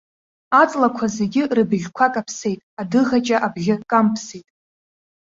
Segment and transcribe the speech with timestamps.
[0.61, 4.47] Аҵлақәа зегьы рыбӷьқәа каԥсеит, адыӷаҷа абӷьы камԥсеит.